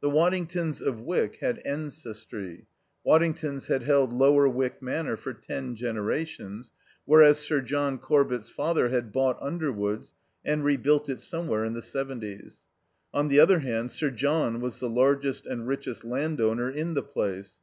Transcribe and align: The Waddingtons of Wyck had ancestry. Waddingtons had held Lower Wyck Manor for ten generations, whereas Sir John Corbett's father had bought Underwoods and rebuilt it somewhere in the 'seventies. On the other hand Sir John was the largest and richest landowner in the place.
The 0.00 0.08
Waddingtons 0.08 0.80
of 0.80 0.98
Wyck 1.02 1.40
had 1.42 1.58
ancestry. 1.58 2.64
Waddingtons 3.06 3.66
had 3.68 3.82
held 3.82 4.14
Lower 4.14 4.48
Wyck 4.48 4.80
Manor 4.80 5.14
for 5.14 5.34
ten 5.34 5.76
generations, 5.76 6.72
whereas 7.04 7.38
Sir 7.38 7.60
John 7.60 7.98
Corbett's 7.98 8.48
father 8.48 8.88
had 8.88 9.12
bought 9.12 9.36
Underwoods 9.42 10.14
and 10.42 10.64
rebuilt 10.64 11.10
it 11.10 11.20
somewhere 11.20 11.66
in 11.66 11.74
the 11.74 11.82
'seventies. 11.82 12.62
On 13.12 13.28
the 13.28 13.40
other 13.40 13.58
hand 13.58 13.92
Sir 13.92 14.08
John 14.10 14.62
was 14.62 14.80
the 14.80 14.88
largest 14.88 15.44
and 15.46 15.68
richest 15.68 16.02
landowner 16.02 16.70
in 16.70 16.94
the 16.94 17.02
place. 17.02 17.58